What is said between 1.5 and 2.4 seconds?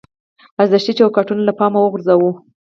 پامه وغورځوو.